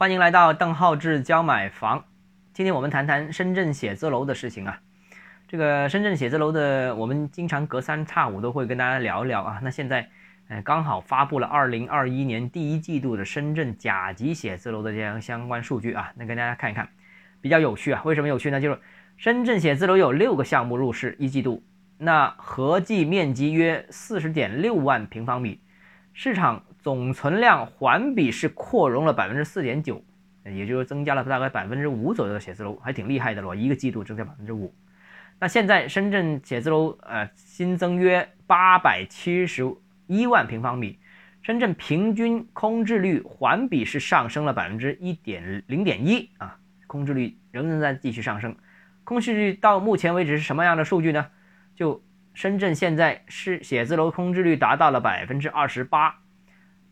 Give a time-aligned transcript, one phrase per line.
[0.00, 2.02] 欢迎来到邓浩志教买房。
[2.54, 4.80] 今天我们谈谈深圳写字楼的事情啊。
[5.46, 9.60] 这个深圳写字楼的，我们经常隔三差五都会跟大家聊一聊啊。
[9.62, 10.08] 那现在，
[10.48, 16.10] 呃，刚好发布了二零二一年第一季度的深圳甲级写字楼的这样相关数据啊。
[16.16, 16.88] 那跟大家看一看，
[17.42, 18.00] 比较有趣啊。
[18.06, 18.58] 为什么有趣呢？
[18.58, 18.78] 就是
[19.18, 21.62] 深圳写字楼有六个项目入市，一季度
[21.98, 25.60] 那合计面积约四十点六万平方米，
[26.12, 26.64] 市场。
[26.82, 30.02] 总存量环比是扩容了百分之四点九，
[30.46, 33.54] 也就是增加了大概百分之五左右的写字楼，还挺厉害的了。
[33.54, 34.74] 一个季度增加百分之五。
[35.38, 40.98] 那现在深圳写字楼呃新增约八百七十一万平方米，
[41.42, 46.56] 深圳平均空置率环比是上升了百分之一点零点一啊，
[46.86, 48.56] 空置率仍然在继续上升。
[49.04, 51.26] 空置率到目前为止是什么样的数据呢？
[51.76, 52.02] 就
[52.34, 56.16] 深圳现在是写字楼空置率达到了百分之二十八。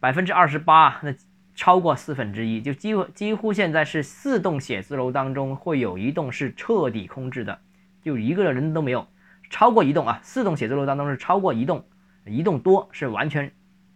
[0.01, 1.13] 百分之二十八，那
[1.57, 7.59] 超过四分之一，就几乎几乎现在是四栋写字楼当中会有一栋是彻底空置的，
[8.01, 9.09] 就一个人都没有，
[9.51, 11.85] 超过一栋啊，四栋写字楼当中是超过一栋，
[12.27, 13.51] 一栋多是完全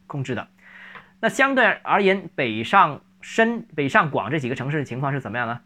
[0.09, 0.48] 空置的。
[1.20, 5.61] 那相对而言，北上深、北上广这几个城市的情况是怎么样呢？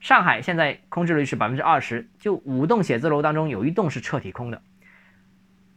[0.00, 4.62] 上海现在空置率是百分之二十，就五栋写字楼当中有一栋是彻底空的。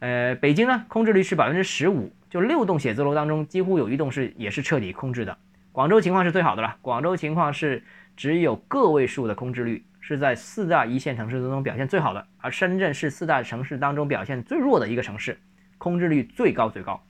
[0.00, 2.12] 呃，北京呢，空置率是百分之十五。
[2.30, 5.36] 就六栋写字楼当中，几乎有一栋是也是彻底空置的。
[5.72, 7.82] 广州情况是最好的了，广州情况是
[8.16, 12.26] 只有个位数的空置率，是在四大一线城市当中表现最好的。
[12.36, 15.40] 而深圳是四大城市当中表现最弱的一个城市，
[15.78, 17.02] 空置率最高最高。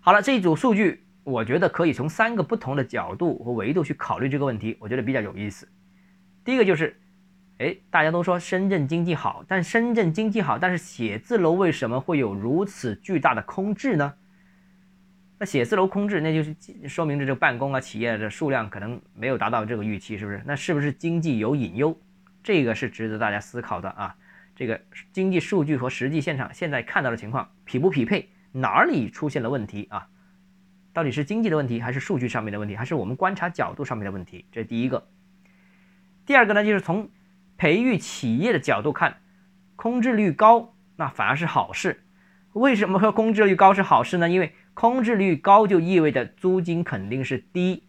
[0.00, 5.66] 好了，这一组数据，我觉得可以从三个不同的角度和维度去考虑这个问题，我觉得比较有意思。
[6.44, 7.00] 第一个就是。
[7.58, 14.14] 哎，大家都说深圳经济好，但深圳经济好，但是写字楼为什么会有如此巨大的空置呢？
[15.38, 16.54] 那写字楼空置，那就是
[16.88, 20.42] 说明这个办公啊企业的数量可能没有达到这个预期，是不是？
[20.46, 21.98] 那是不是经济有隐忧？
[22.42, 24.14] 这个是值得大家思考的啊。
[24.54, 24.80] 这个
[25.12, 28.28] 经济数据和实际现场现在看到的情况匹不匹配？
[28.52, 30.08] 哪里出现了问题啊？
[30.94, 34.46] 到底是经济的问题，还是数据上面的问题，还是我们观察角度上面的问题？
[34.50, 35.06] 这是第一个。
[36.24, 37.10] 第二个呢，就是从
[37.56, 39.16] 培育企业的角度看，
[39.76, 42.02] 空置率高，那反而是好事。
[42.52, 44.28] 为什么说空置率高是好事呢？
[44.28, 47.84] 因为空置率高就意味着租金肯定是低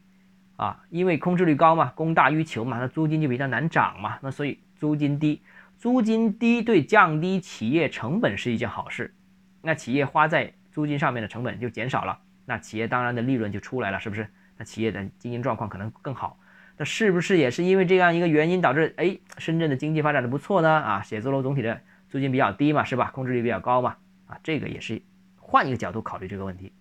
[0.57, 4.17] 啊，因为空置率高嘛，供大于求嘛，那租金就比较难涨嘛。
[4.21, 5.41] 那所以租金低，
[5.77, 9.13] 租金低对降低企业成本是一件好事。
[9.61, 14.27] 那企业花在租金上面的成本就减少了，那企业当然的利润就出来了，是不是？
[14.57, 16.39] 那企业的经营状况可能更好。
[16.77, 20.69] 那是不是也是因为这样一个原因导致哎深圳的经济发展的不错呢？
[20.69, 23.09] 啊，写字楼总体的租金比较低嘛，是吧？
[23.11, 25.01] 空置率比较高嘛，啊，这个也是
[25.37, 26.71] 换一个角度考虑这个问题。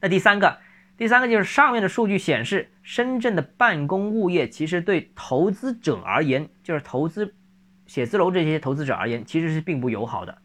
[0.00, 0.58] 那第三个，
[0.96, 7.36] 第三个就是上面的数据显示，深圳的办公物业其实对投资者而言，就是投资
[7.86, 10.38] 写字楼这些投资者而言，其实是并不友好的。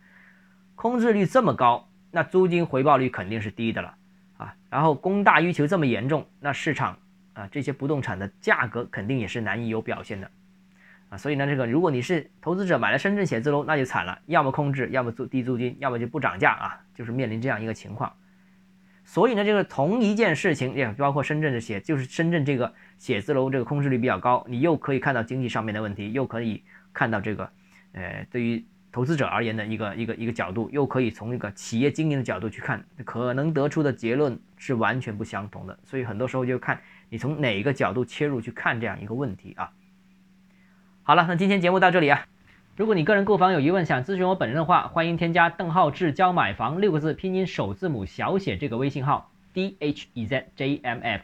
[0.75, 3.95] 空置率这么高，那租金回报率肯定是低的了
[4.37, 4.53] 啊。
[4.69, 6.99] 然后供大于求这么严重，那市场。
[7.37, 10.31] 啊，这些不动产的价格肯定也是难以有表现的，
[11.09, 18.11] 啊，所以呢，这个如果你是投资者买了深圳写字楼，那就惨了，要么空置，要么租低租金，要么就不涨价啊，就是面临这样一个情况。
[19.05, 27.49] 所以呢，这个同一件事情，也包括深圳的写，就是深圳这个写字楼这个空置率比较高，你又可以看到经济上面的问题，又可以看到这个，
[27.91, 28.65] 呃，对于
[28.97, 35.77] 投资者而言的一个一个一个角度，又可以从一个企业经营的角度去看，可能得出的结论是完全不相同的。
[35.83, 36.81] 所以很多时候就看。
[37.09, 39.69] 你从哪一个角度切入去看这样一个问题啊？
[41.03, 42.25] 好了，那今天节目到这里啊。
[42.75, 51.23] 如果你个人购房有疑问，想咨询我本人的话，欢迎添加邓浩志教买房六个字拼音首字母小写这个微信号 d h e z j m f。